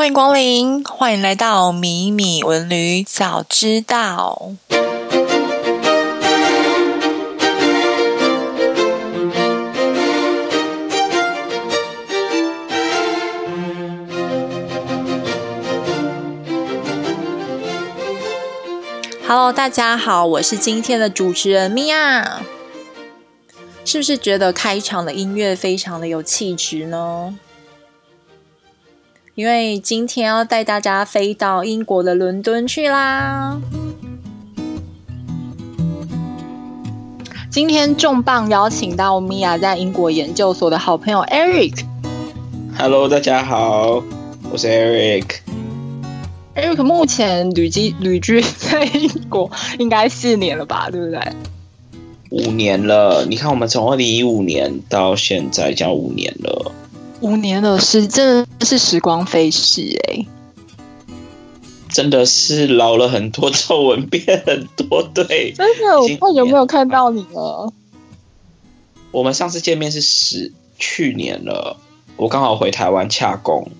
[0.00, 4.52] 欢迎光临，欢迎来到米米文旅早知道。
[19.28, 22.40] Hello，大家好，我是今天的主持人米娅。
[23.84, 27.38] 是不是觉得开场的音乐非常的有气质呢？
[29.40, 33.58] 因为今天要带大家飞到英国的伦敦去啦。
[37.48, 41.86] 今天重磅邀请到米娅在英国研究所的好朋友 Eric。
[42.76, 44.04] Hello，大家好，
[44.52, 45.36] 我是 Eric。
[46.54, 51.18] Eric 目前旅居旅居在英国应该四年了吧，对不对？
[52.28, 56.72] 五年了，你看我们从二零一五年到现在，将五年了。
[57.20, 60.26] 五年了，是真的是时光飞逝哎，
[61.88, 65.52] 真的是老了很多，皱纹变很多，对。
[65.52, 67.72] 真的，我太久没有看到你了。
[69.10, 71.76] 我们上次见面是十去年了，
[72.16, 73.70] 我刚好回台湾洽工。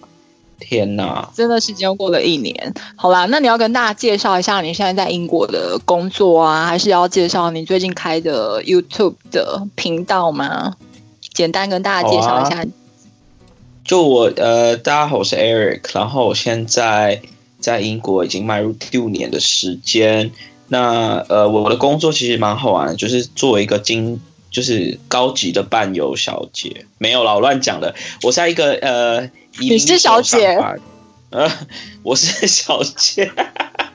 [0.58, 2.74] 天呐，真的时间过了一年。
[2.94, 10.74] 好啦，那你要跟大家介绍一下你现在在英国的工作啊，还是要介绍你最近开的 YouTube 的频道吗？
[11.32, 12.60] 简单跟大家介绍一下。
[12.60, 12.64] 啊、
[13.90, 17.22] 就我呃，大家好，我是 Eric，然后我现在
[17.58, 20.30] 在英国已经迈入第五年的时间。
[20.68, 24.20] 那呃，我的工作其实蛮好玩的，就是作为一个经，
[24.52, 26.86] 就是高级的伴游小姐。
[26.98, 27.96] 没有啦，我乱讲的。
[28.22, 29.28] 我在一个呃。
[29.58, 30.56] 你是小姐，
[31.30, 31.50] 呃，
[32.04, 33.32] 我是小姐，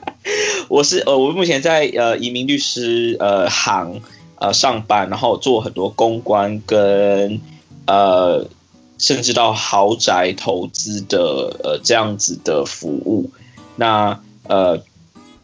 [0.68, 4.02] 我是呃，我目前在呃移民律师呃行
[4.34, 7.40] 呃上班，然后做很多公关跟
[7.86, 8.46] 呃
[8.98, 13.30] 甚至到豪宅投资的呃这样子的服务。
[13.76, 14.82] 那呃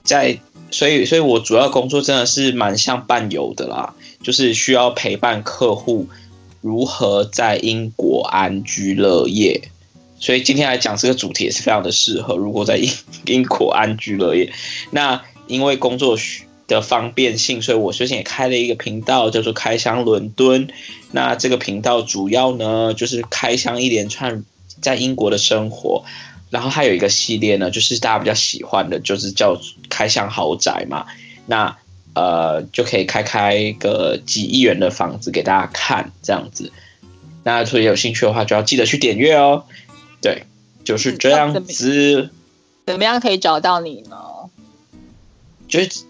[0.03, 0.39] 在
[0.70, 6.09] 所以所以我主要工作真的是蛮像伴游的啦，就是需要陪伴客户
[6.60, 9.69] 如何在英国安居乐业。
[10.19, 12.37] 所以今天来讲这个主题也是非常的适合。
[12.37, 12.91] 如果在英
[13.27, 14.53] 英国安居乐业，
[14.93, 16.44] 那因为工作需
[16.75, 20.69] 的方便性，所以我最近也开了一个频道，叫做“开箱伦敦”。
[21.12, 24.44] 那这个频道主要呢，就是开箱一连串
[24.81, 26.05] 在英国的生活。
[26.50, 31.06] 然后还有一个系列呢，就是大家比较喜欢的，就是叫“开箱豪宅”嘛。
[31.47, 31.77] 那
[32.15, 36.71] 呃，就可以开开个几亿元的房子给大家看，这样子。
[37.43, 39.65] 那所以有兴趣的话，就要记得去点阅哦。
[40.21, 40.44] 对，
[40.84, 42.31] 就是这样子。
[42.84, 44.16] 怎么样可以找到你呢？
[45.69, 46.04] 就是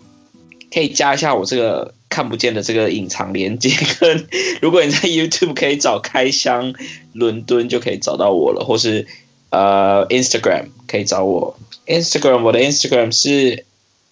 [0.72, 4.26] 可以加一下我这个看不见的这个隐藏连接，跟
[4.60, 6.74] 如果你在 YouTube 可以找开箱
[7.12, 9.06] 伦敦就可以找到我了，或是
[9.50, 11.58] 呃 Instagram 可以找我。
[11.86, 13.64] Instagram 我的 Instagram 是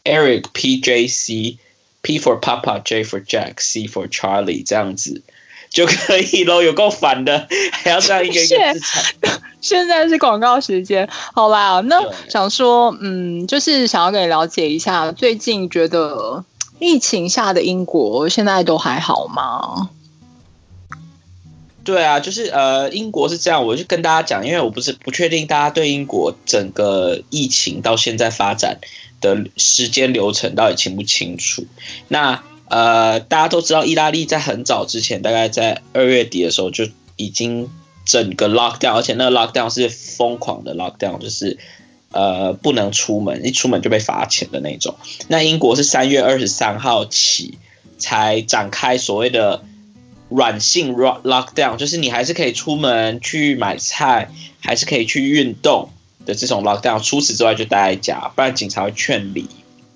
[0.04, 5.22] Eric PJC，P for Papa J for Jack，C for Charlie 这样子。
[5.70, 9.02] 就可以咯，有够烦的，还要这样一个一个 字查。
[9.60, 16.44] 现在是广告时间，好啦，那想说，嗯，就是想要跟你了解一下，最近觉得
[16.78, 19.90] 疫情下的英国现在都还好吗？
[21.84, 28.78] 对啊，就是呃，英国是这样，我就跟大家讲，因为我不是不确定大家对英国整个疫情到现在发展
[29.20, 31.64] 的时间流程到底清不清楚，
[32.08, 32.42] 那。
[32.70, 37.68] 呃，大家都知道，意大利在很早之前，大概在二月底的时候就已经
[38.06, 41.58] 整个 lockdown，而且那个 lockdown 是疯狂的 lockdown，就是
[42.12, 44.94] 呃不能出门，一出门就被罚钱的那种。
[45.26, 47.58] 那英国是三月二十三号起
[47.98, 49.64] 才展开所谓的
[50.28, 55.90] 软性 lockdown，就是你还是可以出门去买菜，还是可以去运动
[56.24, 59.48] 的这种 lockdown，除此之外就待在家，不然警察会劝离。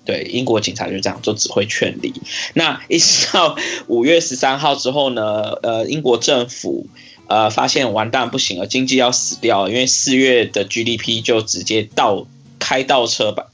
[0.05, 2.13] 对，英国警察就这样，就只会劝离。
[2.53, 3.57] 那一直到
[3.87, 6.85] 五月十三号之后呢，呃，英国政府
[7.27, 12.27] 呃发现完蛋不行了，经济要死掉了，因为四月的 GDP 就直接倒
[12.59, 13.47] 开倒车吧，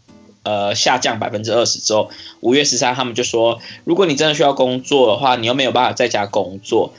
[0.43, 2.09] 呃，下降百分之二十之后，
[2.41, 6.93] 五月十三他们就说，如果你真的需要工作的话，你又没有办法在家工作，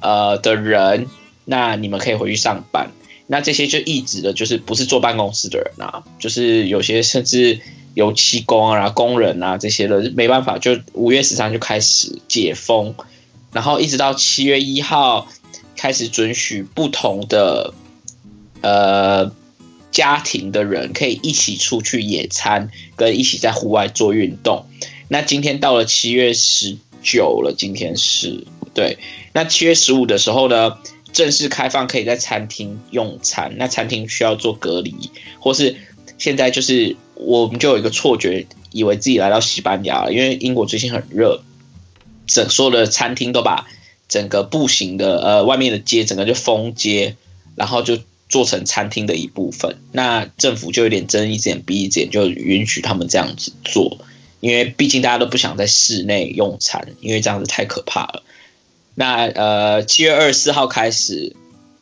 [0.00, 1.06] 呃的人，
[1.44, 2.90] 那你们可以回去上班。
[3.28, 7.60] 那这些就意指的就是不是坐办公室的人啊，就是有些甚至。
[7.96, 12.94] 油漆工啊、工人啊这些的，没办法，就五月十三就开始解封，
[13.52, 15.26] 然后一直到七月一号
[15.76, 17.72] 开始准许不同的
[18.60, 19.32] 呃
[19.90, 24.66] 家庭的人可以一起出去野餐，跟一起在户外做运动。
[25.08, 28.44] 那今天到了七月十九了，今天是
[28.74, 28.98] 对。
[29.32, 30.76] 那七月十五的时候呢，
[31.14, 35.10] 正式开放可以在餐厅用餐，那餐厅需要做隔离，
[35.40, 35.76] 或是
[36.18, 41.42] 现在就是我们就有一个错觉，以为自己来到西班牙了，因为英国最近很热，
[42.26, 43.66] 整所有的餐厅都把
[44.08, 47.16] 整个步行的呃外面的街整个就封街，
[47.54, 47.98] 然后就
[48.28, 49.76] 做成餐厅的一部分。
[49.92, 53.98] 那政府就有点睁一只眼闭一只眼，就允许他们这样子做，
[54.40, 58.22] 因为毕竟大家都不想在室内用餐，因为这样子太可怕了。
[58.94, 61.36] 那呃，七月二十四号开始，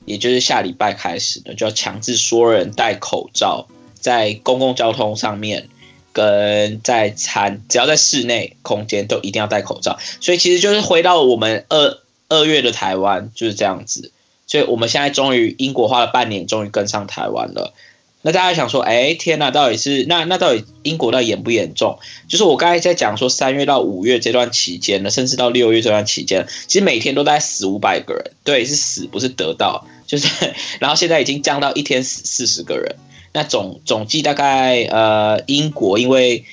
[0.05, 3.69] 也就是下礼拜开始呢，就要强制所有人戴口罩，
[4.05, 5.71] 在公共交通上面，
[6.13, 9.99] 跟在餐，只要在室内空间都一定要戴口罩。
[10.21, 11.99] 所以其实就是回到我们二
[12.29, 14.13] 二月的台湾就是这样子。
[14.47, 17.73] 所以我们现在终于英国花了半年，终于跟上台湾了。
[18.21, 21.99] 那大家想说，哎，天呐，到底是那那到底英国到底严不严重？
[22.29, 30.29] 就是我刚才在讲说，三月到五月这段期间呢，甚至到六月这段期间，其实每天都在死五百个人，对，是死不是得到，就是，
[30.79, 32.97] 然后现在已经降到一天死四十个人。
[33.35, 36.47] 那总总计大概呃，英国因为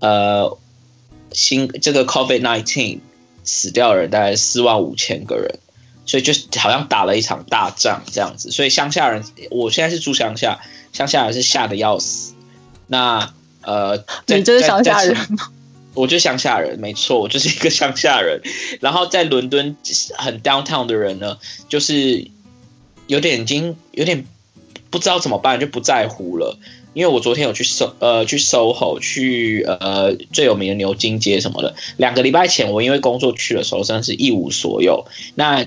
[0.00, 0.58] 呃
[1.32, 2.98] 新这个 COVID nineteen
[3.44, 5.58] 死掉的人大概四万五千个人，
[6.04, 8.50] 所以就好像打了一场大仗这样子。
[8.50, 10.60] 所以乡下人，我现在是住乡下。
[10.92, 12.32] 乡下人是吓得要死，
[12.86, 15.52] 那呃，你就是乡下人吗？
[15.92, 18.40] 我就是乡下人，没错，我就是一个乡下人。
[18.80, 19.76] 然后在伦敦
[20.16, 21.36] 很 downtown 的人呢，
[21.68, 22.30] 就是
[23.08, 24.24] 有点已经有点
[24.90, 26.58] 不知道怎么办，就不在乎了。
[26.94, 35.06] 因为我昨天有去搜呃去 SOHO 去呃最有名的牛津街什么的，两个礼拜前我因为工作去的时候，真的是一无所有。
[35.34, 35.66] 那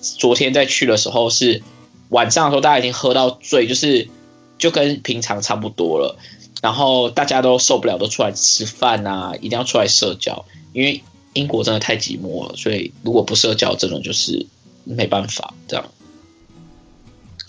[0.00, 1.62] 昨天再去的时候是
[2.08, 4.08] 晚上的时候，大家已经喝到醉，就是。
[4.60, 6.18] 就跟平常差不多了，
[6.60, 10.44] 然后大家都受不了，都出来吃饭啊，一定要出来社交，
[10.74, 11.02] 因为
[11.32, 14.44] 英国真的太寂寞了，所以如果不社交，真的就是
[14.84, 15.90] 没办法这样。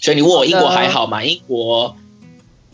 [0.02, 1.24] 所以你问我英国还好吗？
[1.24, 1.96] 英国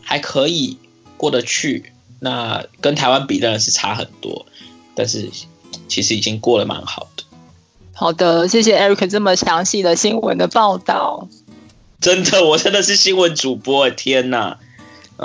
[0.02, 0.78] 还可以
[1.18, 4.46] 过得去，那跟台湾比当然是差很多，
[4.96, 5.30] 但是
[5.88, 7.24] 其实已经过得蛮好的。
[7.94, 11.28] 好的，谢谢 Eric 这么详细的新闻的报道。
[12.00, 14.60] 真的，我真的是新闻主播，天哪！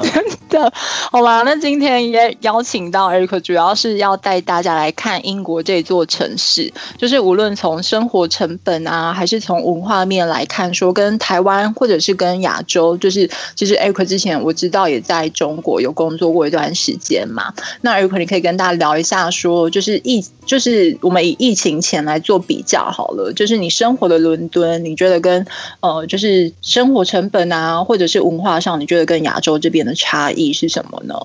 [0.01, 0.73] 真的，
[1.11, 6.73] 好吧，那今天也邀请到 Eric，主要是要带大家来看英国这座城市。
[6.97, 17.53] 就是无论从生活成本啊，还是从文化面来看，说跟台湾或者是跟亚洲，就是其实 Eric 之前我知道也在中国有工作过一段时间嘛。
[17.83, 23.33] 那 Eric，你可以跟大家聊一下，说就是疫，就是我们以疫情前来做比较好了。
[23.35, 25.47] 就是你生活的伦敦，你觉得跟
[25.81, 31.17] 呃，就是生活成本啊，或者是文化上，你觉得跟亚洲这边的差异是什么呢？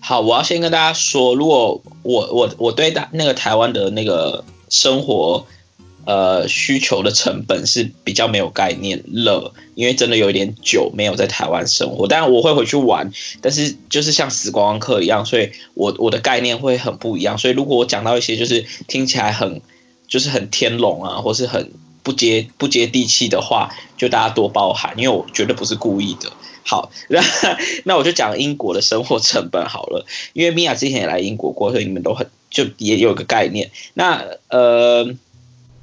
[0.00, 5.44] 好，我要先跟大家说，如果我我我对大那个台湾的那个生活
[6.06, 13.10] 呃需求的成本是比较没有概念了，因为真的有一点久没有在台湾生活，但我会回去玩，
[13.42, 17.36] 但是就是像死观光客一样，所以我我的概念会很不一样。
[17.36, 19.60] 所以如果我讲到一些就是听起来很
[20.06, 21.70] 就是很天龙啊，或是很
[22.08, 23.68] 不接不接地气的话，
[23.98, 26.32] 就大家多包涵，因为我绝对不是故意的。
[26.64, 27.22] 好，那
[27.84, 33.70] 那我就讲英国的生活成本好了，因为米娅之前也来英国过，所以你们都很就也有个概念。
[33.92, 35.14] 那呃，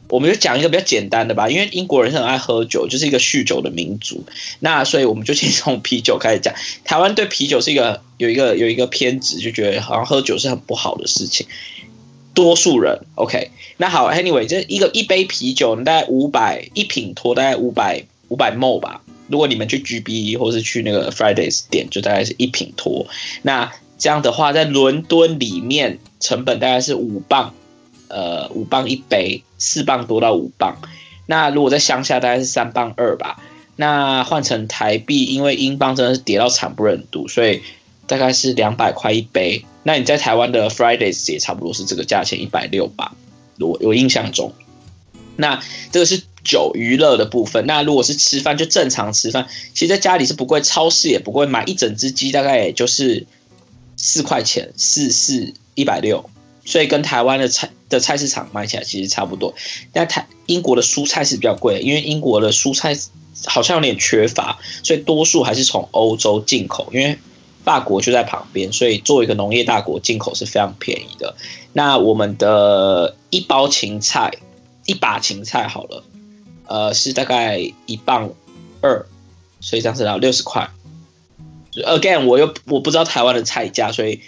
[0.10, 4.24] 我们就讲一个比较简单的吧，因为英国人很爱喝酒，就是一个酗酒的民族。
[4.62, 6.56] 那所以我们就先从啤酒开始讲。
[6.84, 11.46] 台湾对啤酒是一个有一个有一个偏执，就觉得好像喝酒是很不好的事情。
[12.36, 19.02] 多数人 OK，那好，Anyway，这一个一杯啤酒大概五百一品脱大概五百五百 ml 吧。
[19.28, 23.08] 如果你们去 GB 或是去那个 Fridays 店，就大概是一品脱。
[23.42, 27.56] 那这样的话，在伦敦里面成本大概是五磅，
[28.10, 30.78] 呃，五磅一杯，四磅多到五磅。
[31.26, 33.42] 那如果在乡下，大概是三磅二吧。
[33.78, 37.62] 那换成台币，因为英镑真的是跌到惨不忍睹，所以
[38.08, 39.66] 大概是两百块一杯。
[39.84, 43.16] 那你在台湾的 Fridays 也差不多是这个价钱，一百六吧。
[43.60, 44.54] 我我印象中，
[45.36, 46.24] 那这个是。
[46.46, 53.26] 酒娱乐的部分，那如果是吃饭就正常吃饭，其实在家里是不贵，超市也不贵，买一整只鸡大概也就是
[53.98, 56.30] 四块钱，四四一百六，
[56.64, 59.56] 所以跟台湾的菜的菜市场买起来其实差不多。
[59.92, 62.96] 但台英国的蔬菜是比较贵，因为英国的蔬菜
[63.48, 67.18] 好像有点缺乏，所以多数还是从欧洲进口，因为
[67.66, 71.36] 法国就在旁边，所以作为一个农业大国，进口是非常便宜的。
[71.74, 74.32] 那我们的一包芹菜，
[74.86, 76.04] 一把芹菜好了。
[76.68, 78.32] 呃，是大概一磅
[78.82, 79.06] 二，
[79.60, 80.70] 所以这样子要六十块。
[81.74, 84.22] Again，我又我不知道台湾的菜价，所以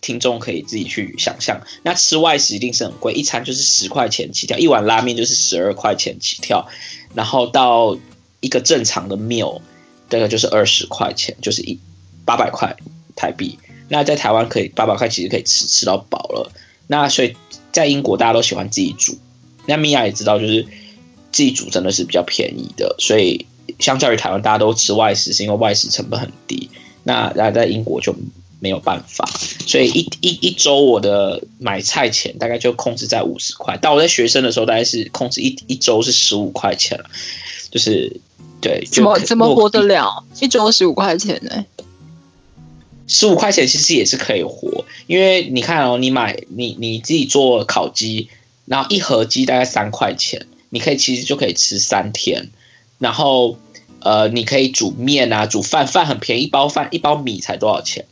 [0.00, 1.60] 听众可以自己去想象。
[1.82, 6.66] 那吃外食一定是很贵，一餐就是十块钱起跳，一碗拉面就是十二块钱起跳。
[7.14, 7.96] 然后到
[8.40, 9.60] 一个正常的 meal，
[10.08, 11.78] 大概就是二十块钱，就是一
[12.24, 12.76] 八百块
[13.16, 13.58] 台币。
[13.88, 16.50] 那在台湾可以八百块，其实可以吃吃到饱了。
[16.86, 17.36] 那所以
[17.72, 19.18] 在英国大家都喜欢自己煮。
[19.66, 20.64] 那米娅也知道，就是
[21.32, 22.96] 自己煮真的是比较便宜的。
[22.98, 23.46] 所以
[23.78, 26.70] 相较于台湾，大家都吃外食，是因为外食成本很低。
[27.02, 28.14] 那然后在英国就
[28.58, 29.28] 没有办法，
[29.66, 33.78] 所以一一一周我的买菜钱大概就控制在五十块。
[33.80, 37.04] 但我在学生的时候，大概是控制一一周是十五块钱了，
[37.70, 38.20] 就是
[38.62, 40.24] 对，怎么怎么活得了？
[40.40, 41.66] 一周十五块钱呢、欸？
[43.06, 48.30] 十五块钱其实也是可以活，因为你看哦，你买你你自己做烤鸡，
[48.64, 52.50] 然后一盒鸡大概三块钱，你可以其实就可以吃三天，
[52.98, 53.58] 然后
[54.00, 58.06] 呃，你可以煮面啊，煮饭，饭很便宜，一包饭一包米才多少钱？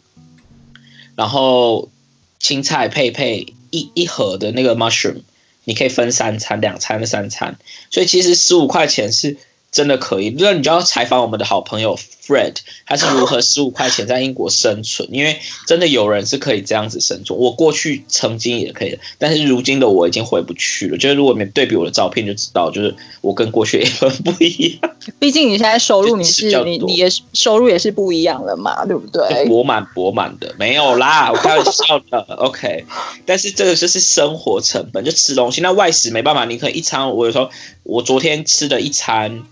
[1.17, 1.91] 然后
[2.39, 5.23] 青菜配配一一盒的那个 mushroom，
[5.65, 7.59] 你可以分三餐，两餐三餐，
[7.91, 9.39] 所以其实十五块钱是。
[9.73, 12.55] 真的可以，那你就要采访我们的好朋友 Fred，
[12.87, 15.09] 他是如何十五块钱在英国生存？
[15.13, 17.37] 因为真的有人是可以这样子生存。
[17.37, 20.97] 我过去曾经也可以，但是如今的我已经回不去了。
[20.97, 24.95] 就是如果你对比我的照片就知道，就是我跟过去也很不一样。
[25.19, 29.45] 毕竟你现在收入你是你你也是收入也是不一样了嘛，对不对？
[29.47, 32.21] 博满博满的没有啦，我开玩笑的。
[32.39, 32.85] OK，
[33.27, 35.61] 但是这个就是生活成本，就吃东西。
[35.61, 37.11] 那外食没办法，你可以一餐。
[37.17, 37.51] 我有时候
[37.83, 39.43] 我昨天吃的一餐。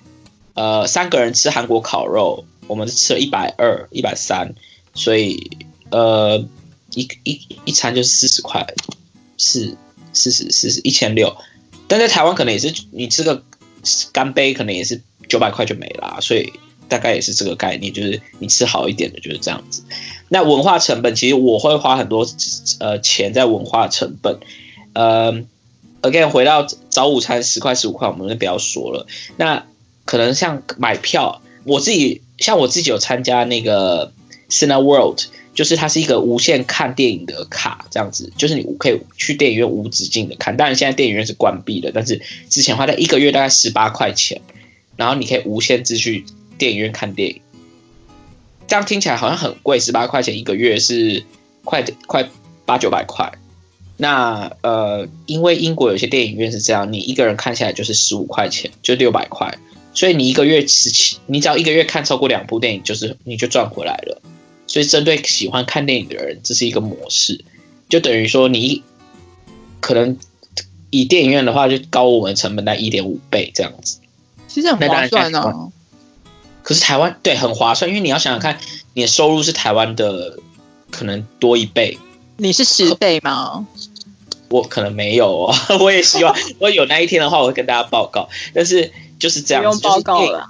[0.53, 4.55] 呃，三个人吃韩国烤肉，我们是吃了一百二、一百三，
[4.95, 5.51] 所以
[5.91, 6.39] 呃，
[6.95, 8.65] 一一一餐就是四十块，
[9.37, 9.77] 四
[10.13, 11.37] 四十四十一千六。
[11.89, 13.43] 但在台湾可能也是，你吃个
[14.13, 16.53] 干杯可能也是九百块就没了，所以
[16.89, 19.83] 大概也是这个概念，就是你吃好一点的就是这样子。
[20.29, 22.25] 那文化成本，其实我会花很多
[22.79, 24.39] 呃钱在文化成本。
[24.93, 25.33] 呃
[26.03, 29.09] ，again 回到早午餐十块十五块，我们就不要说了。
[29.37, 29.67] 那
[30.05, 34.13] 可能像买票，我自己像我自己有参加那个
[34.49, 40.57] Cineworld，就是它是一个无限看电影的卡，这样子，就是你可以去电影院无止境的看。
[40.57, 44.41] 当然现在电影院是关闭的，但是之前花在一个月大概十八块钱，
[44.97, 46.25] 然后你可以无限制去
[46.59, 47.41] 电影院看电影。
[48.67, 51.25] 这样听起来好像很贵，十八块钱一个月是
[51.65, 52.29] 快快
[52.65, 53.33] 八九百块。
[53.97, 59.59] 那呃，因为英国有些电影院是这样，你一个人看下来就是十五块钱，就六百块。
[59.93, 64.23] 所以你一个月十七，你只要一个月看超过两部电影，就是你就赚回来了。
[64.67, 67.45] 所以针对喜欢看电影的人，这是一个模式，
[67.89, 68.85] 就等于说你
[69.81, 70.17] 可能
[70.91, 73.99] 以电影院的话，就高我们成本在一点五倍这样子。
[74.47, 75.73] 其实很划算哦。
[76.63, 78.61] 可是台湾对很划算，因为你要想想看，
[78.95, 80.39] 你的收入是台湾的
[80.93, 81.99] 可能多一倍。
[82.37, 83.67] 你是十倍吗？
[84.51, 88.29] 我可能没有哦， 我也希望 我有那一天的话，我会跟大家报告。
[88.55, 88.93] 但是。
[89.21, 90.41] 就是这样子，就是电影，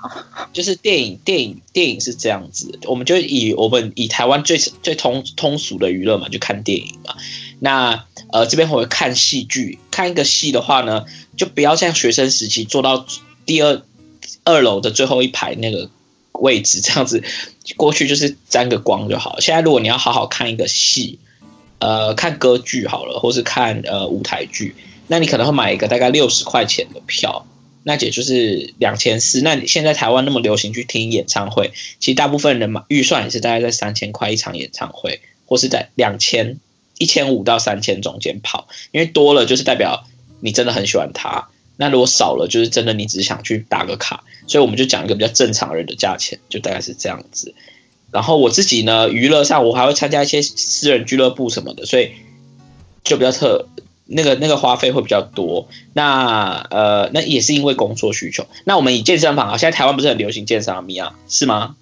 [0.55, 2.79] 就是电影，电影，电影是这样子。
[2.85, 7.17] 我们就以我们以台湾最最通通俗的娱乐嘛，就看电影嘛。
[7.59, 11.05] 那呃，这边我会看戏剧，看一个戏的话呢，
[11.37, 13.05] 就不要像学生时期坐到
[13.45, 13.83] 第二
[14.45, 15.91] 二楼的最后一排那个
[16.33, 17.25] 位置这样子
[17.77, 19.41] 过去，就是沾个光就好。
[19.41, 21.19] 现在如果你要好好看一个戏，
[21.81, 24.77] 呃，看歌剧好了，或是看呃舞台剧，
[25.09, 27.45] 那你可能会买一个大概六十块钱的票。
[27.83, 29.41] 那也就是两千四。
[29.41, 36.59] 那你现在台湾那么流行去听演唱会，其实大部分人嘛预算也是大概在三千块一场演唱会，或是在两千
[36.99, 38.69] 一千五到三千中间跑。
[38.93, 40.05] 因为多了就是代表
[40.41, 44.25] 你真的很喜欢他，那如果少了就是真的你只想去打个卡。
[44.47, 47.55] 所以我们就讲一个比较正常人的价钱，就大概是这样子。
[48.11, 52.11] 然后我自己呢，娱乐上我还会参加一些私人俱乐部什么的，所以
[53.05, 53.69] 就比较特。
[54.13, 58.45] 那个那个花费会比较多，那呃，那也是因为工作需求。
[58.65, 61.13] 那我们以健身房啊，现在台湾不是很流行健身房吗？
[61.29, 61.77] 是吗？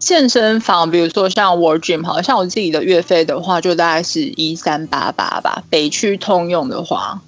[0.00, 5.62] 健身房，比如说像 World Gym，好像我自己的月费的话，就大概是一三八八吧。
[5.70, 7.22] 北区通用的话，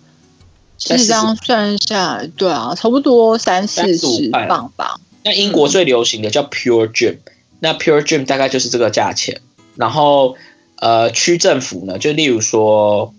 [0.79, 4.99] 是这样算下来，对啊，差不多三四十磅吧。
[5.23, 9.41] 那英国最流行的叫 Pure Gym，嗯，那 Pure Gym 大概就是这个价钱。
[9.77, 10.35] 然后
[10.81, 13.15] 呃，区政府呢，就例如说。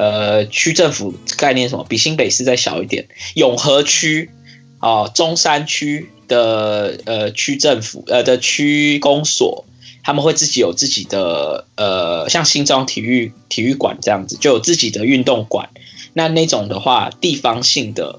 [0.00, 1.84] 呃，区政府概念什么？
[1.86, 3.06] 比新北市再小一点。
[3.34, 4.30] 永和区
[4.78, 9.66] 啊，中山区的呃区政府呃的区公所，
[10.02, 15.68] 他们会自己有自己的呃，像新庄体育体育馆这样子，就有自己的运动馆。
[16.14, 18.18] 那那种的话，地方性的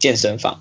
[0.00, 0.60] 健身房，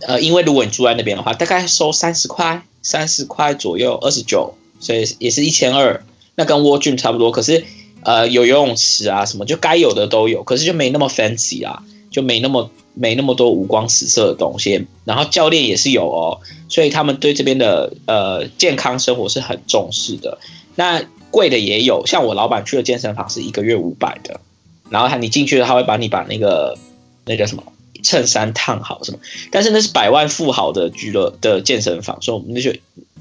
[0.00, 6.04] 呃，因为如果你住在那边的话，大概收三十块，三十块左右，二十九，所以也是一千二。
[6.34, 7.64] 那跟窝菌差不多，可是。
[8.02, 20.38] 呃，有游泳池啊，什么就该有的都有，可是就没那么 fancy 啊，就没那么没那么多五光十色的东西，然后教练也是有哦，所以他们对这边的呃健康生活是很重视的。
[20.74, 24.40] 那贵的也有，像我老板去的健身房是一个月五百的，
[24.88, 26.78] 然后他你进去了，他会把你把那个
[27.26, 27.62] 那个什么
[28.02, 29.18] 衬衫烫好什么，
[29.50, 32.72] 但是那是百万富豪的俱乐的健身房，所以我们那就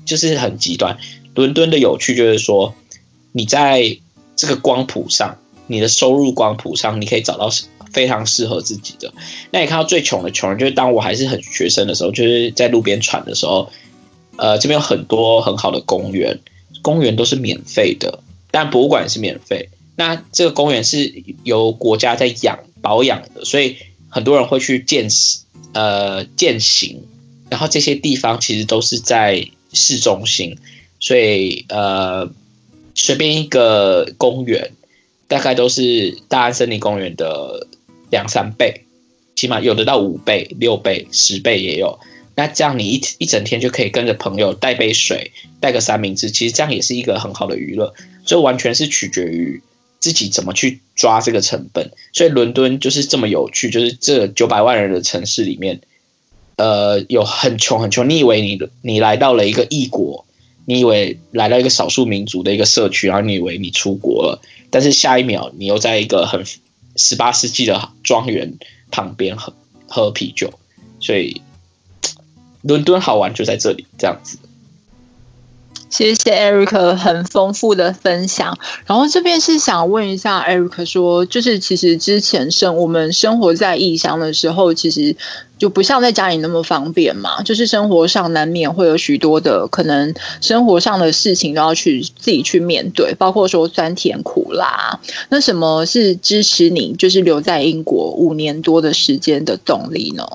[0.05, 0.97] 就是很极端。
[1.35, 2.73] 伦敦的有趣就是说，
[3.33, 3.97] 你在
[4.39, 7.49] 这个光谱上，你的收入光谱上，你可以找到
[7.91, 9.13] 非常适合自己的。
[9.51, 13.69] 那你看到最穷的穷人，就是当我还是很学生的时候，就是在路边喘的时候，
[14.37, 16.39] 呃，这边有很多很好的公园，
[16.81, 19.67] 公园都是免费的，但博物馆是免费。
[19.97, 23.75] 那这个公园是由国家在养保养的，所以
[24.07, 25.43] 很多人会去践行
[25.73, 27.03] 呃践行，
[27.49, 30.57] 然后这些地方其实都是在市中心，
[31.01, 32.31] 所以呃，
[32.99, 34.71] 随便一个公园。
[35.29, 37.67] 大概都是大安森林公园的
[38.09, 38.85] 两三倍，
[39.35, 41.99] 起码有的到五倍、六倍、十倍也有。
[42.33, 47.93] 那这样你一一整天就可以跟着朋友带杯水、带个三明治，其实这样也是一个很好的娱乐。
[48.25, 49.61] 所以完全是取决于
[49.99, 51.91] 自己怎么去抓这个成本。
[52.11, 55.79] 所以伦敦就是这么有趣，就是这九百万人的城市里面，
[56.55, 58.09] 呃，有很穷很穷。
[58.09, 60.25] 你以为你你来到了一个异国？
[60.69, 66.45] 你以为来到一个少数民族的一个社区，然后你以为你出国了，但是下一秒你又在一个很
[66.95, 68.53] 十八世纪的庄园
[68.91, 69.51] 旁边喝
[69.87, 70.53] 喝啤酒，
[70.99, 71.41] 所以
[72.61, 74.37] 伦敦好玩就在这里，这样子。
[75.89, 85.15] 谢谢 Eric 很丰富的分享，然后这边是想问一下 Eric 说，就是其实之前生我们生活在异乡的时候，其实
[85.59, 94.99] 就不像在家里那么方便嘛，就是生活上难免会有许多的可能，生活上的事情都要去自己去面对，包括说酸甜苦辣。
[95.29, 100.25] 那什么是支持你就是留在英国五年多的时间的动力呢？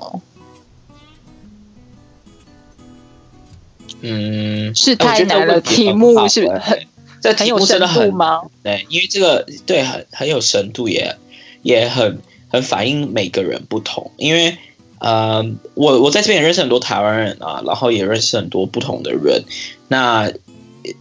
[4.01, 6.79] 嗯，是太难的题目，是很
[7.21, 8.41] 这题目真的很深度吗？
[8.61, 11.15] 对，因为这个对很很有深度也，
[11.63, 14.11] 也也很很反映每个人不同。
[14.17, 14.59] 因为
[14.99, 19.43] 呃，我我在这边也认识很多台湾人啊，然后也认识很多不同的人。
[19.87, 20.31] 那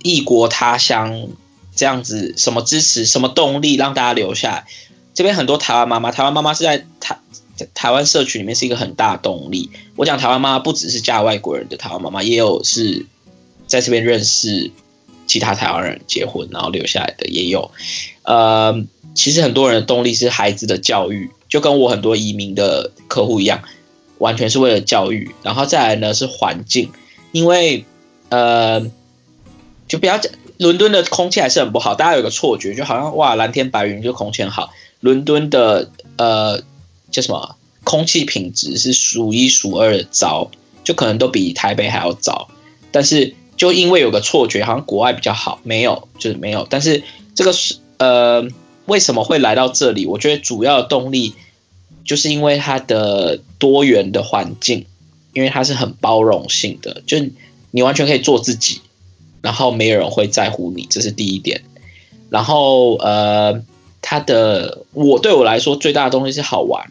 [0.02, 1.28] 异国他乡
[1.74, 4.64] 这样子，什么支持，什么动力让大家留下来？
[5.14, 7.18] 这边很多台湾妈妈，台湾妈妈是在台。
[7.72, 9.70] 台湾社区里面是一个很大动力。
[9.94, 13.06] 我讲台湾妈妈不只是嫁外国人的台湾妈妈，也有是
[13.68, 14.72] 在这边认识
[15.28, 17.70] 其他台湾人结婚然后留下来的也有。
[18.24, 23.62] 呃，其实很多人的动力是孩子的教育，就跟我很多移民的客户一样，
[24.18, 25.34] 完全是为了教育。
[25.42, 26.90] 然后再来呢是环境，
[27.32, 27.84] 因为
[28.28, 28.86] 呃，
[29.88, 34.72] 就不要讲伦敦的空气还是很不好，大家有个错觉，就好像哇蓝天白云就空气很好。
[35.00, 36.62] 伦敦的呃。
[37.10, 37.54] 叫什么？
[37.84, 40.50] 空气品质是数一数二的糟，
[40.82, 42.48] 就可能都比台北还要糟。
[42.90, 46.66] 但是就因为有个错觉，好像国外比较好，没有，就是没有。
[46.68, 47.04] 但是
[47.36, 48.48] 这个是呃，
[48.86, 50.06] 为什么会来到这里？
[50.06, 51.34] 我觉得主要的动力
[52.04, 54.86] 就是因为它的多元的环境，
[55.32, 57.18] 因为它是很包容性的，就
[57.70, 58.80] 你完全可以做自己，
[59.42, 61.62] 然后没有人会在乎你，这是第一点。
[62.30, 63.62] 然后呃，
[64.02, 66.90] 它的我对我来说最大的东西是好玩。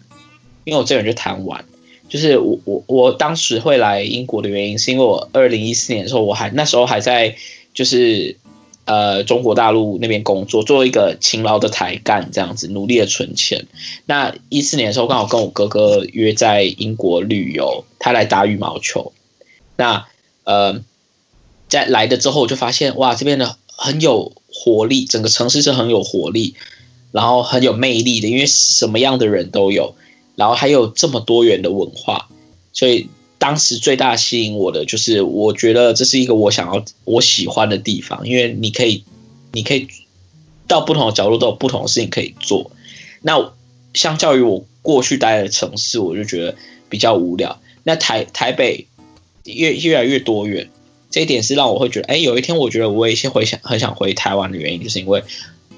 [0.66, 1.66] 因为我这个人就贪玩，
[2.08, 7.36] 就是我我我当时会来英国的原因，是因为我二零一四年的时候，我还那时候还在
[7.74, 8.38] 就是
[8.86, 13.68] 呃中国大陆那边工作，做一个勤劳的台干这样子，努力的存钱。
[14.06, 19.14] 那一四年的时候，刚好跟我哥哥约在英国旅游，他来打羽毛球。
[19.76, 20.06] 那
[20.44, 20.82] 呃
[21.70, 26.56] 在来的之后，我就发现哇，这边的很有活力，整个城市是很有活力，
[27.12, 29.96] 然后很有魅力的，因为什么样的人都有。
[30.36, 32.28] 然后还有这么多元的文化，
[32.72, 33.08] 所以
[33.44, 39.04] 当时最大吸引我的就是，我觉得这是一个我想要、我喜欢的地方，因为你可以，
[39.52, 39.90] 你可以
[40.66, 42.72] 到不同的角落都有不同的事情可以做。
[43.22, 43.52] 那
[43.94, 46.56] 相较于我过去待的城市，我就觉得
[46.88, 47.60] 比较无聊。
[47.84, 48.88] 那台台北
[49.44, 50.70] 越越来越多元，
[51.12, 55.22] 这一点是让我会觉得，哎，有一天我觉得我也先回想很想回台湾的原因，就是因为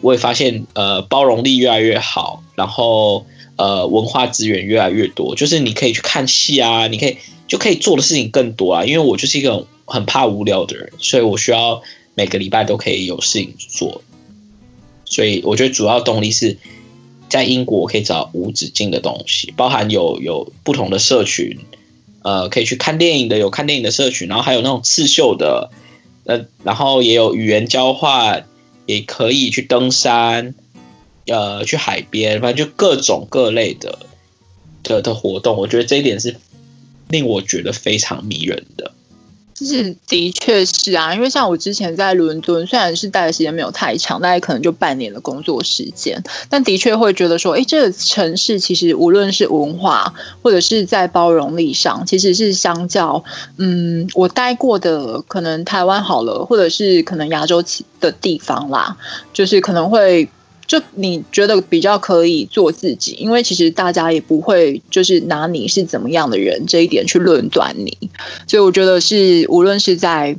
[0.01, 3.25] 我也发现，呃，包容力越来越好，然后。
[3.57, 7.15] 呃，文化资源越来越多，就是你可以去看戏啊，你可以
[7.47, 8.85] 就可以做的事情更多啊。
[8.85, 11.81] 因为我就是一个很怕无聊的人，所以我需要
[12.13, 14.01] 每个礼拜都可以有事情做。
[15.05, 16.57] 所以我觉得主要动力是
[17.29, 21.59] 在英国我可以找无止境的东西，包含有有不同的社群，
[22.23, 25.71] 呃，可以去看电影的，有看电影的社群，然后还有那种刺绣的，
[26.25, 28.47] 呃，然后也有语言交换，
[28.85, 30.55] 也可以去登山。
[31.27, 33.97] 呃，去海边，反正就各种各类的
[34.83, 36.35] 的的活动，我觉得这一点是
[37.15, 38.91] 令我觉得非常迷人的。
[39.53, 53.23] 就是的确是啊，因为像我之前在伦敦，虽然是待的时间没有太长，大概可能就半年的工作时间，但的确会觉得说，哎，这个城市其实无论是文化或者是在包容力上，其实是相较，
[53.55, 57.63] 嗯，我待过的可能台湾好了，或者是可能亚洲
[58.01, 58.97] 的地方啦，
[59.31, 60.27] 就是可能会。
[60.67, 68.09] 就你觉得比较可以做自己，因为其实大家也不会就是拿你是怎么样的人这一点去论断你，
[68.47, 70.35] 所以我觉得是无论是在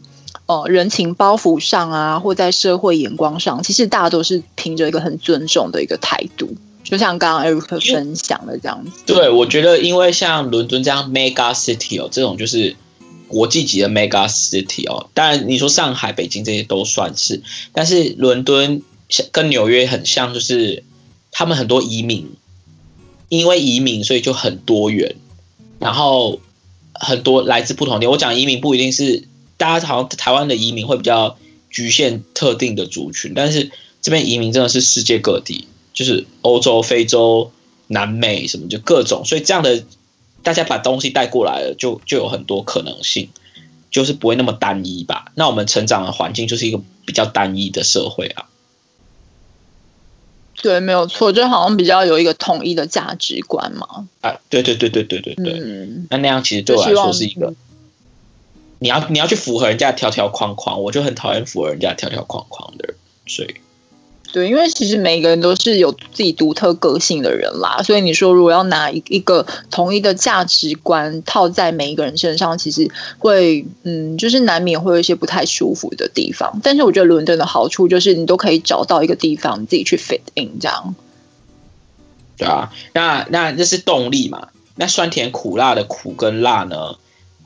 [0.46, 8.90] 呃人情包袱上啊，或在社会眼光上，其实大家都是凭着一个很尊重的一个态度，就像刚刚 Eric 分享的这样子。
[9.06, 12.74] 对，我觉得因为像伦敦这样 mega city 哦，这种就是
[13.28, 17.40] 国际级的 mega city 哦，当然你说上海、北京这些都算是，
[17.72, 18.82] 但是伦敦。
[19.32, 20.82] 跟纽约很像，就是
[21.30, 22.34] 他们很多移民，
[23.28, 25.16] 因为移民所以就很多元，
[25.78, 26.40] 然后
[26.92, 28.06] 很多来自不同地。
[28.06, 31.38] 我讲移民不一定是大家好像台湾的移民会比较
[31.70, 33.70] 局限特定的族群，但是
[34.02, 37.52] 这边移民真的是世界各地，就是欧洲、非洲、
[37.86, 39.84] 南美什么就各种，所以这样的
[40.42, 43.28] 大家把东西带过来了，就就有很多可能性，
[43.90, 45.32] 就是不会那么单一吧。
[45.34, 48.46] 那我们成长的环境就是一个比较单一的社会啊。
[50.62, 54.08] 对，没有错，就好像比较有一个统一的价值观嘛。
[54.20, 55.60] 啊，对对对对对对对。
[55.60, 57.54] 嗯，那那样其实对我来说是一个，
[58.78, 63.54] 你要你要去符合人家条条框框，我就很讨厌符合人家条条框框的人，所以。
[64.36, 76.60] 对，因为其实每个人都是有自己独特个性的人啦，所以你说如果要拿一一个统一的价值观套在每一个人身上，其实会嗯，就是难免会有一些不太舒服的地方。
[76.62, 80.94] 但是我觉得伦敦的好处就是你都可以找到一个地方，你自己去 fit in 这样。
[82.36, 84.48] 对啊，那那这是动力嘛？
[84.74, 86.96] 那酸甜苦辣的苦跟辣呢？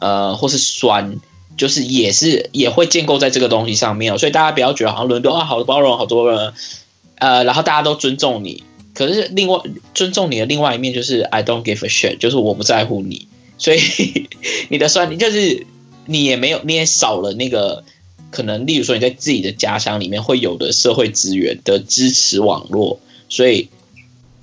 [0.00, 1.20] 呃，或是酸，
[1.56, 6.52] 就是也是也会建构在这个东西上面，所以大家不要觉得好像伦敦啊，好包容，好多人。
[7.20, 9.62] 呃，然后大家都尊重你，可是另外
[9.94, 13.28] 尊重你的另外一面就是 I don't give a shit，就是我不在乎你，
[13.58, 13.80] 所以
[14.70, 15.66] 你的酸，你就是
[16.06, 17.84] 你也没有，你也少了那个
[18.30, 23.68] 可能，例如说你在自己的家乡里面会有的社会资源的支持网络，所以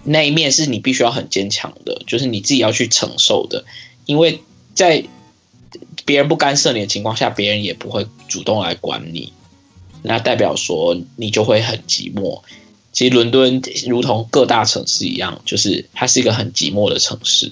[0.03, 3.65] 那一面是你必须要很坚强的，就是你自己要去承受的，
[4.05, 4.41] 因为
[4.75, 5.03] 在
[6.05, 9.33] 别人不干涉你的情况下，别人也不会主动来管你，
[10.03, 12.43] 那代表说你就会很寂寞。
[12.97, 17.51] 其实伦敦如同各大城市一样，就是它是一个很寂寞的城市。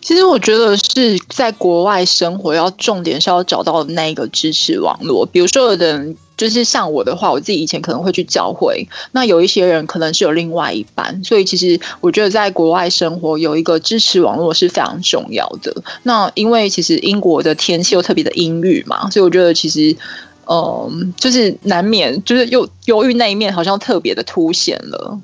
[0.00, 5.24] 其实我觉得是在国外生活，要重点是要找到那一个支持网络。
[5.24, 15.84] 比如说，有的人就是像我的话，我自己以前可能会去教会，那有一些人可能是有另外一半，所以其实我觉得在国外生活有一个支持网络是非常重要的。
[16.02, 19.96] 那因为其实英国的天气又特别的阴郁嘛，所以我觉得其实。
[20.46, 25.20] 嗯，就是难免，就是又忧郁那一面好像特别的凸显了。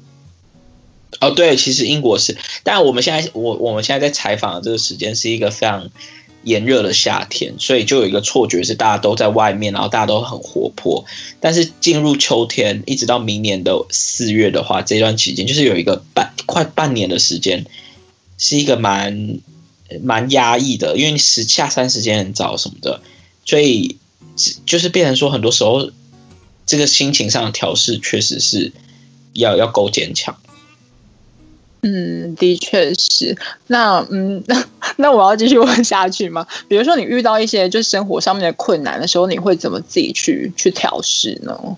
[1.20, 5.90] 哦，对，其实英国是，但我们现在我我们现在在采访的这个时间是一个非常
[6.44, 11.04] 炎热的夏天，所以就有一个错觉是大家都在外面，然后大家都很活泼。
[11.40, 17.66] 但是进入秋天，一直到明年的四月的话，这段期间就是有一个半快半年的时间，
[18.38, 19.40] 是一个蛮
[20.02, 23.02] 蛮压抑的，因为时下山时间很早什么的，
[23.44, 23.98] 所以。
[24.66, 25.90] 就是变成说，很多时候
[26.66, 28.72] 这个心情上的调试确实是
[29.32, 30.36] 要要够坚强。
[31.82, 33.36] 嗯，的确是。
[33.66, 34.64] 那嗯，那
[34.96, 36.46] 那我要继续问下去吗？
[36.68, 41.76] 比如说，你遇到一些就是生活上面的困难的时候，你会怎么自己去去调试呢？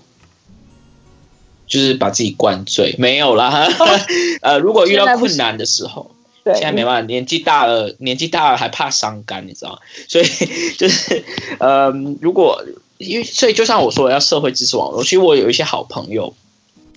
[1.66, 3.66] 就是把自己灌醉，没有啦。
[4.42, 6.11] 呃，如果遇到困难的时候。
[6.44, 9.78] 对，现在没办法，年纪大了，年纪大了还怕伤肝，你知道吗？
[10.08, 10.24] 所以
[10.76, 11.24] 就是，
[11.58, 12.64] 呃，如果
[12.98, 15.02] 因为所以就像我说，要社会支持网络。
[15.02, 16.34] 其实我有一些好朋友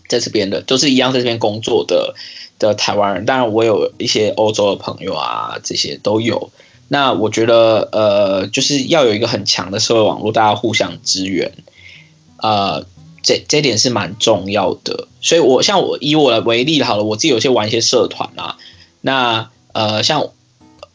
[0.07, 2.15] 在这边的，都是一样在这边工作的
[2.59, 3.25] 的台湾人。
[3.25, 6.51] 当然，我有一些欧洲的朋友啊，这些都有。
[6.87, 11.51] 那我觉得，呃，就是要有一个很强的社会网络，大家互相支援。
[12.37, 12.85] 呃，
[13.23, 15.07] 这这点是蛮重要的。
[15.21, 18.57] 所以我像我以我为例好了，我自己有些玩一些社团啊。
[19.05, 20.23] 那呃，像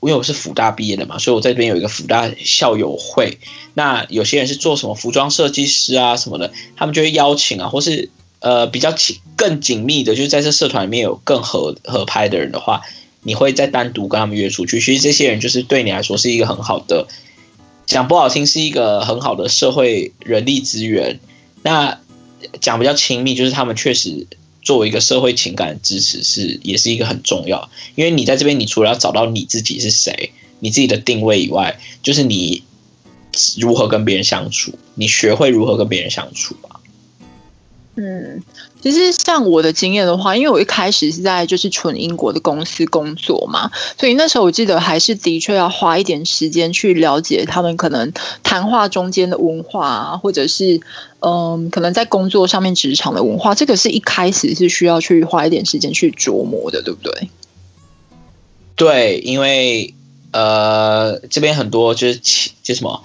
[0.00, 3.38] 因为我是辅大毕业的嘛，所以我在这边有一个辅大校友会。
[3.74, 12.82] 那有些人是做什么服装设计师啊什么的，他们就会邀请啊，或是呃比较紧更紧密的，就是在这社团里面有更合合拍的人的话，
[13.22, 14.80] 你会再单独跟他们约出去。
[14.80, 17.06] 其实这些人就是对你来说是一个很好的，
[17.86, 21.20] 讲不好听是一个很好的社会人力资源。
[21.62, 22.00] 那
[22.60, 24.26] 讲比较亲密，就是他们确实
[24.62, 32.62] 作为一个社会情感支持是也是一个很重要，因为你在这边，你除了要找到你自己是谁，你自己的定位以外，就是你
[33.58, 36.80] 如何跟别人相处，你学会如何跟别人相处吧。
[37.96, 38.42] 嗯，
[38.82, 48.12] 其实像我的经验的话，因为我一开始是在就是纯英国的公司工作嘛，所以那时候我记得还是的确要花一点时间去了解他们可能
[48.42, 50.80] 谈话中间的文化啊，或者是
[51.20, 57.30] 嗯，可能在工作上面职场的文化，这个是一开始是需要去花一点时间去琢磨的，对不对？
[58.76, 59.94] 对，因为
[60.32, 62.20] 呃，这边很多就是
[62.62, 63.02] 就什么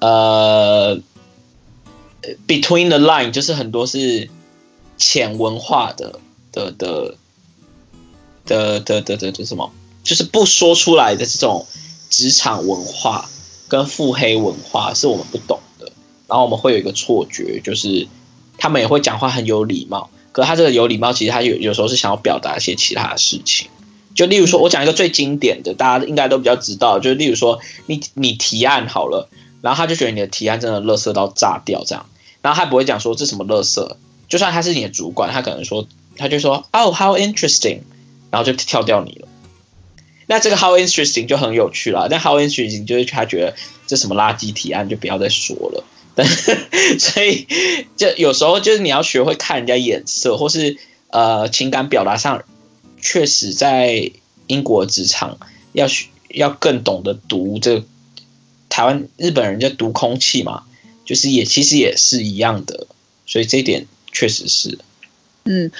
[0.00, 1.00] 呃。
[2.46, 4.28] Between the line 就是很多是
[4.98, 6.18] 浅文化的
[6.52, 7.14] 的的
[8.44, 9.70] 的的的的的什么？
[10.04, 11.66] 就是不说出来的这种
[12.10, 13.28] 职场文化
[13.68, 15.92] 跟腹黑文化是我们不懂的。
[16.26, 18.06] 然后我们会有一个错觉，就是
[18.58, 20.10] 他们也会讲话很有礼貌。
[20.32, 23.68] 可他这个有礼貌，其实他有有时候是想要表达一些其他的事情。
[24.14, 29.28] 就例如说，我讲一个最经典的，大家应该都比较知道，就是例如说，你你提案好了，
[29.62, 32.06] 然后他就觉得你的提案真的乐色到炸掉这样，
[32.42, 33.96] 然后他不会讲说这什么乐色。
[34.28, 37.80] 就算他是你的主管，他可能说，他就说哦，how interesting，
[38.30, 39.28] 然后就跳掉你了。
[40.26, 45.84] 那这个 how interesting 就很有趣了，但 how interesting 就是他觉得这什么垃圾提案就不要再说了。
[46.14, 46.26] 但
[46.98, 47.46] 所以
[47.96, 50.76] 就有时候就是你要学会看人家眼色，或是
[51.08, 52.44] 呃情感表达上，
[53.00, 54.10] 确实在
[54.46, 55.38] 英国职场
[55.72, 57.86] 要学要更懂得读这个
[58.68, 60.64] 台湾日本人就读空气嘛。
[61.06, 62.86] 就是也其实也是一样的，
[63.24, 63.86] 所以这一点
[64.18, 64.76] 确实是，
[65.44, 65.70] 嗯。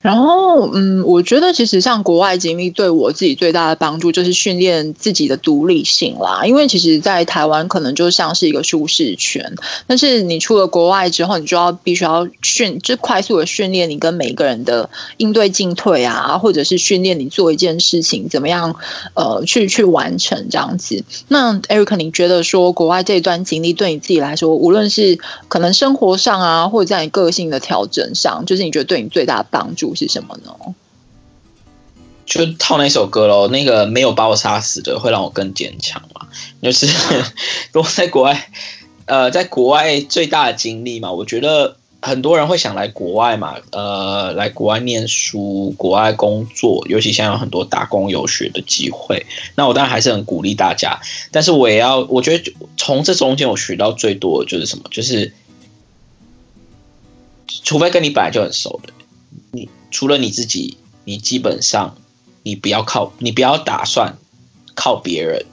[0.00, 6.44] 然后，嗯，我觉得其实像国外经历对我自己最大的帮助就是训练自己的独立性啦。
[6.44, 9.54] 因为其实，在台湾可能就像是一个舒适圈，
[9.86, 18.76] 但是你出了国外之后，你就要必须要训，就快速的训练你跟每个人的应对进退啊，或者是训练你做一件事情怎么样，
[19.14, 21.02] 呃，去去完成这样子。
[21.28, 30.54] 那 Eric，你觉得说国外这一段经历对你自己来说，无论是可能生活上啊，或者在你个性的调整上，就是你觉得对你最大的帮助是什么呢？
[32.26, 36.26] 就套那首歌喽，那个没有把我杀死的会让我更坚强嘛。
[36.60, 36.88] 就是
[37.72, 38.50] 如果在国外，
[39.04, 49.24] 呃，在国外最大的经历嘛，我觉得很多人会想来国外嘛，呃，来国外念书、国外工作，尤其现在有很多打工游学的机会。
[49.54, 54.84] 那我当然还是很鼓励大家，但是我也要，我觉得从这中间我学到最多的就是什么？
[54.90, 55.32] 就是
[57.62, 58.92] 除非跟你本来就很熟的。
[59.90, 61.96] 除了你自己，你基本上
[62.42, 64.18] 你不要靠，你不要打算
[64.74, 65.46] 靠别人，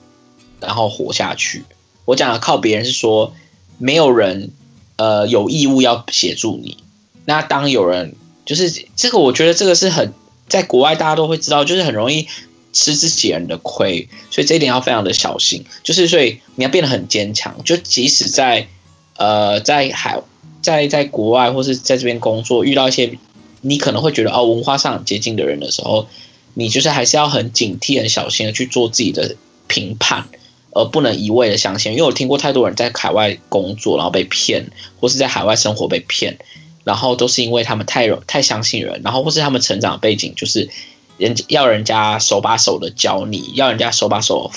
[0.59, 1.63] 然后活下去。
[2.05, 3.33] 我讲的靠别人是说，
[3.77, 4.51] 没有人
[4.97, 6.77] 呃有义务要协助你。
[7.25, 8.15] 那当有人
[8.45, 10.13] 就是这个，我觉得这个是很
[10.47, 12.27] 在国外大家都会知道，就是很容易
[12.73, 15.65] 吃自己人的亏，所以这一点要非常的小心。
[15.83, 18.67] 就是所以你要变得很坚强，就即使在
[19.15, 20.21] 呃在海
[20.61, 23.17] 在在国外或是在这边工作遇到一些。
[23.65, 26.07] 你可能会觉得哦，文化上接近的人的时候，
[26.53, 30.27] 你就是还是要很警惕、很小心的去做自己的评判，
[30.71, 31.93] 而不能一味的相信。
[31.93, 34.67] 因为我听过太多人在海外工作，然后被骗，
[34.99, 36.37] 或是在海外生活被骗，
[36.83, 40.69] 然后都是因为他们太太相信人，然后或是他们成长背景就是
[41.17, 44.51] 人要人家手把手的教你，要人家手把手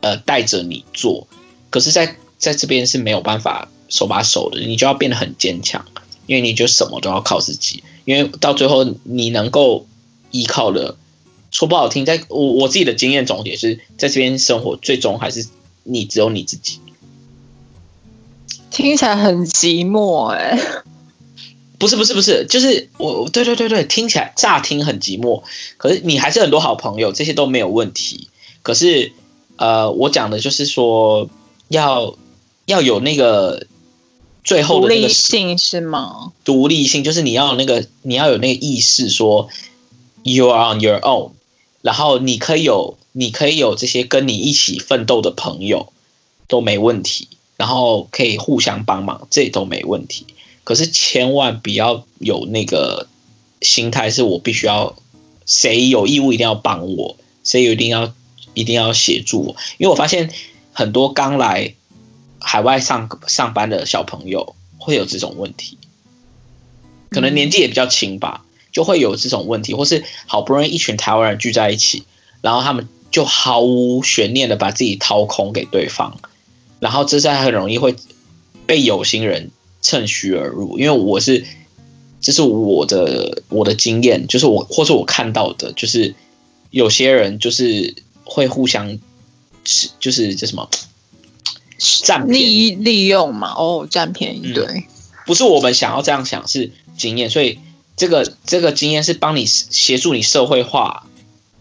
[0.00, 1.28] 呃带着你做，
[1.68, 5.84] 可是在在这边是没有办法手把手的，你就要变得很坚强，
[6.26, 7.82] 因为你就什么都要靠自己。
[8.04, 9.86] 因为到最后，你能够
[10.30, 10.96] 依靠的，
[11.50, 15.48] 说不好听，在我我自己的经验总结是，在这边生活，最终还是
[15.82, 16.78] 你只有你自己。
[18.70, 20.56] 听起来很寂寞 哎。
[21.78, 25.42] 不是不是不是，就是我对对对对，听起来乍听很寂寞，
[25.76, 28.30] 可是你还是很多好朋友，这些都没有问题。
[28.62, 29.12] 可是
[29.56, 31.28] 呃，我讲的就是说，
[31.68, 32.16] 要
[32.66, 33.66] 要有那个。
[34.46, 36.32] 最后的独立性是吗？
[36.44, 39.48] 独立性就是你要有那个，你要有那个意识，说
[40.22, 41.32] you are on your own，
[41.82, 45.92] 然后你可以有，你可以有这些跟你一起奋斗的朋友
[46.46, 50.26] 都没问题，然后可以互相帮忙，这都没问题。
[50.62, 53.08] 可是千万不要有那个
[53.60, 54.94] 心态，是我必须要
[55.44, 58.14] 谁有义务一定要帮我，谁有一定要
[58.54, 60.32] 一定要协助我，因为我发现
[60.72, 61.74] 很多刚来。
[62.48, 65.78] 海外上上班的小朋友会有这种问题，
[67.10, 72.04] 可能年纪也比较轻吧，就会有这种问题，或是好不容易一群台湾人聚在一起，
[72.42, 76.20] 然后他们就毫无悬念的把自己掏空给对方，
[76.78, 77.96] 然后这在很容易会
[78.64, 79.50] 被有心人
[79.82, 80.78] 趁虚而入。
[80.78, 81.44] 因为我是
[82.20, 86.14] 这是我的我的经验，就是我或是我看到的，就是
[86.70, 89.00] 有些人就是会互相
[89.64, 90.70] 是就是叫什么
[91.78, 94.84] 占利利用嘛，哦，占便宜，对、嗯，
[95.26, 97.58] 不是我们想要这样想，是经验，所以
[97.96, 101.06] 这个这个经验是帮你协助你社会化，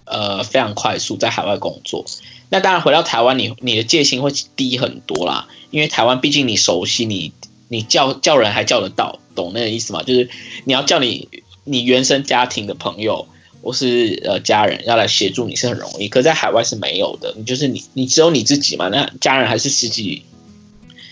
[0.05, 2.05] 呃，非常快速在海外工作。
[2.49, 7.31] 那当然回到台湾，你你的戒心会低很多啦，因为台湾毕竟你熟悉你。
[7.67, 10.03] 你叫叫人还叫得到，懂那个意思吗？
[10.03, 10.29] 就是
[10.65, 11.29] 你要叫你
[11.63, 13.27] 你原生家庭的朋友
[13.65, 17.33] 或是呃家人要来协助你是很容易，可在海外是没有的。
[17.35, 20.23] 你就是你你只有你自己嘛，那家人还是十几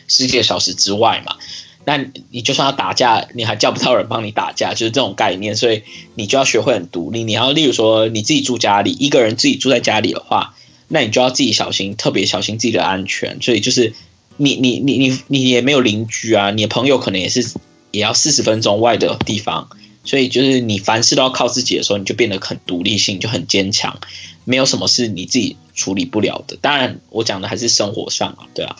[0.07, 1.35] 十几个小时之外嘛。
[1.83, 5.57] 那你就算要打架，你还叫不到人帮你打架，就是这种概念。
[5.57, 5.83] 所以
[6.15, 7.25] 你就要学会很独立。
[7.25, 10.55] 你要例如说你自己住家里，一个人自己住在家里的话，
[10.87, 13.41] 那你就要自己小心，特别小心自己的安全。
[13.41, 13.93] 所以就是。
[14.35, 17.47] 你你你你你也没有邻居啊，你的朋友可能也是
[17.91, 19.69] 也要四十分钟外的地方，
[20.03, 23.99] 所以就是你凡事都要靠自己的时候，你就变得很独立性，就很坚强，
[24.43, 26.57] 没有什么是你自己处理不了的。
[26.61, 28.75] 当然，我讲的还是生活上啊，对啊，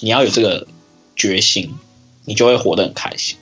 [0.00, 0.66] 你要有这个
[1.14, 1.72] 决心，
[2.24, 3.36] 你就会活得很开心。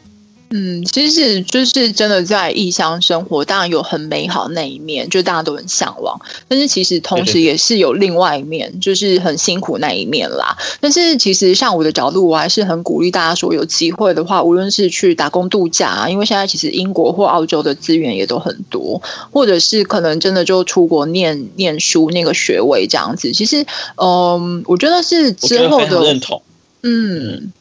[0.54, 6.20] 嗯，其实就是真的在异乡生活，当然有很美好那一面，就大家都很向往。
[6.46, 10.58] 但是其实同时也是有另外一面，就是很辛苦那一面啦。
[10.80, 19.00] 但是其实像我的角度，我还是很鼓励大家说，有机会的话，无论是去打工度假啊，因为现在其实英国或澳洲的资源也都很多，
[19.32, 23.32] 或者是可能真的就出国念念书那个学位这样子。
[23.32, 23.64] 其实，
[23.96, 26.42] 嗯，我觉得是之后的认同。
[26.82, 27.52] 嗯，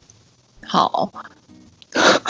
[0.66, 1.10] 好。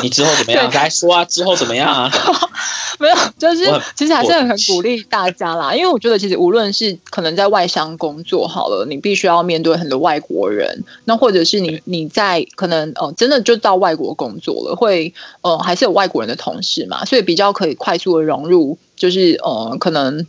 [0.01, 0.71] 你之后怎么样？
[0.73, 2.11] 来说啊，之后怎么样啊？
[2.99, 3.63] 没有，就是
[3.95, 5.73] 其实还是很鼓励大家啦。
[5.73, 20.27] 因为我觉得，其实无论是可能在外商工作好了，你必须要面对很多外国人，那或者是你你在可能哦、呃，真的就到外国工作了，会呃还是有外国人的同事嘛，所以比较可以快速的融入，就是呃可能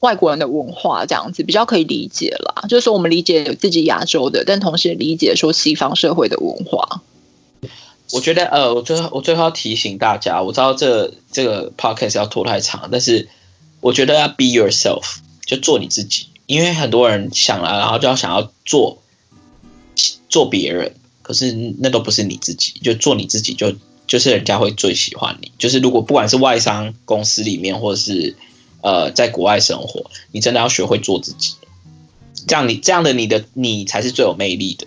[0.00, 2.64] 外国人的文化这样子，比较可以理解啦。
[2.68, 7.02] 就是说我们理解有自己亚洲的，但同时理解说西方社会的文化。
[8.14, 13.28] 我觉得呃，我最后我最后要提醒大家，我知道这这个 podcast 要拖太长，但是
[13.80, 16.28] 我觉得要 be yourself，就做你自己。
[16.46, 19.02] 因为很多人想了，然后就要想要做
[20.28, 25.50] 做别人，可是那都不是你自己，就做你自己就，就就是人家会最喜欢你。
[25.58, 28.36] 就是如果不管是外商公司里面，或者是
[28.82, 31.54] 呃在国外生活，你真的要学会做自己，
[32.46, 34.86] 这样你这样的你的你才是最有魅力的。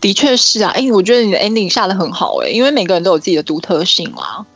[0.00, 4.46] 的确是啊，哎、欸，我觉得你的 ending 下的很好哎、欸，因为每个人都有自己的独特性嘛。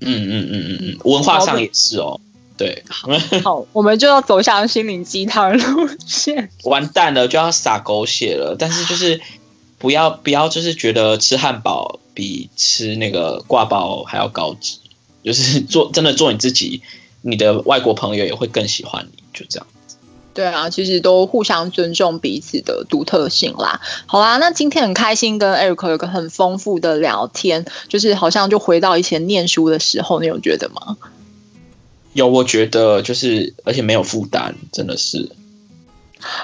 [0.00, 2.20] 嗯嗯嗯嗯嗯，文化上也是哦。
[2.58, 2.84] 对，
[3.42, 6.50] 好，我们就要走向心灵鸡汤路线。
[6.64, 8.54] 完蛋了，就要撒狗血了。
[8.58, 9.20] 但是就是
[9.78, 14.78] 不要不要，就是觉得吃汉堡比吃那个挂包还要高级。
[15.24, 16.82] 就是做真的做你自己，
[17.22, 19.66] 你的外国朋友也会更喜欢你，就这样。
[20.34, 23.80] 对啊，其实都互相尊重彼此的独特性啦。
[24.06, 30.96] 好啦，那今天很开心跟 Eric 有个很丰富的聊天，就是好像就回到以前念书的时候，你有觉得吗？
[32.14, 35.32] 有，我觉得就是，而且没有负担，真的是。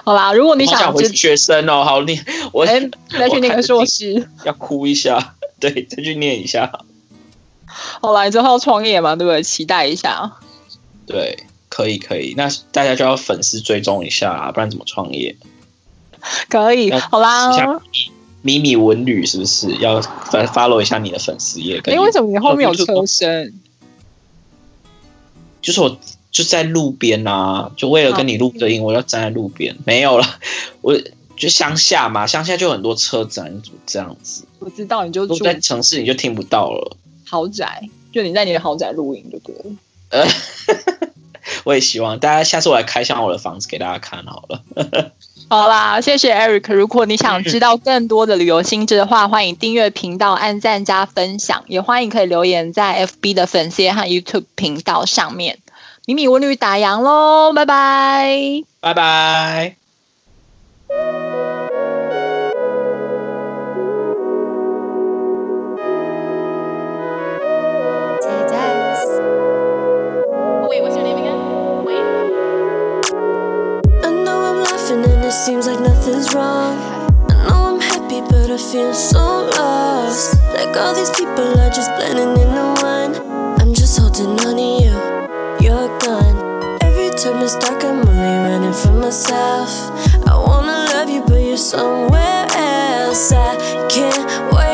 [0.05, 2.81] 好啦，如果你想，想回学生哦，好念，我再
[3.31, 6.81] 去念个硕士，要哭一下， 对，再去念一下。
[8.03, 9.43] 好啦，你之后要创业嘛，对不对？
[9.43, 10.33] 期待一下。
[11.07, 11.45] 对。
[11.79, 15.37] 可以可以，那大家就要粉丝追踪一下啊，不然怎么创业？
[16.49, 17.57] 可以，好啦。
[17.57, 17.81] 像
[18.43, 21.79] 米米文旅是不是要 follow 一下你的粉丝页？
[21.85, 23.55] 哎、欸，为什么你后面有车声？
[25.63, 25.97] 就是我
[26.33, 29.77] 就在路边啊，就为了跟你录个音，我要站在路边。
[29.85, 30.27] 没有了，
[30.81, 31.01] 我
[31.37, 34.45] 就乡下嘛，乡下就很多车子，你怎么这样子？
[34.59, 36.97] 我知道，你就住在城市，你就听不到了。
[37.25, 39.77] 豪宅，就你在你的豪宅录音就对了。
[40.11, 40.27] 呃。
[41.65, 45.13] 我也希望大家下次我来开箱我的房子给大家看好了。
[45.51, 46.75] 好啦，谢谢 Eric。
[46.75, 55.59] 如果你想知道更多的旅游新知的话，欢迎订阅频道、按赞加分享，也欢迎可以留言在 FB 的粉丝和 YouTube 频道上面。
[56.07, 59.88] 米米文旅打烊喽，拜拜，拜拜。
[75.29, 76.79] it seems like nothing's wrong.
[77.29, 80.41] I know I'm happy, but I feel so lost.
[80.55, 83.13] Like all these people are just blending the one.
[83.61, 84.97] I'm just holding on to you,
[85.61, 86.79] you're gone.
[86.81, 89.71] Every time it's dark, I'm only running from myself.
[90.27, 93.31] I wanna love you, but you're somewhere else.
[93.31, 93.55] I
[93.91, 94.68] can't wait.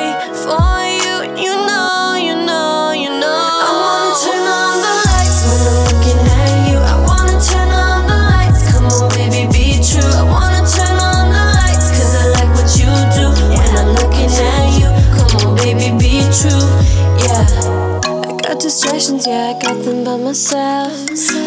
[18.65, 20.91] distractions, yeah, I got them by myself.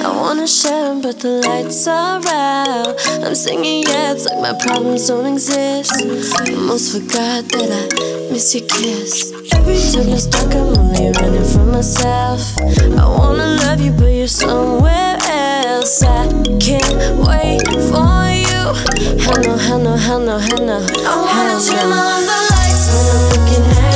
[0.05, 2.93] I wanna share them, but the lights are out.
[3.25, 5.93] I'm singing, yeah, it's like my problems don't exist.
[5.97, 9.33] I almost forgot that I miss your kiss.
[9.51, 12.41] Every time I stuck, I'm only running from myself.
[12.61, 16.03] I wanna love you, but you're somewhere else.
[16.03, 16.29] I
[16.61, 18.61] can't wait for you.
[19.25, 20.77] Hell no, hell no, hell no, hell no.
[20.85, 23.86] I wanna turn on the lights when I'm looking at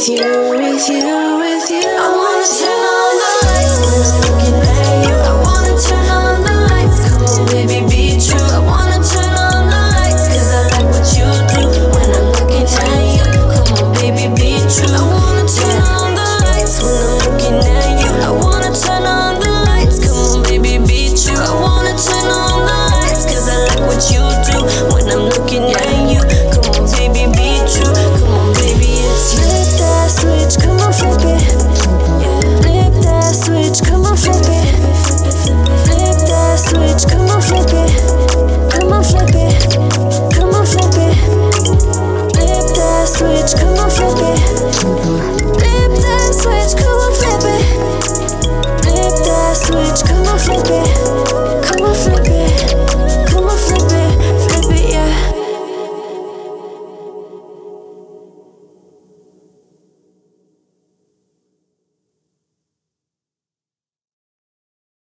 [0.00, 1.29] with you, with you.
[43.50, 44.38] switch, come on, flip it.
[45.54, 47.64] Flip that switch, come on, flip it.
[48.82, 51.39] Flip that switch, come on, flip it.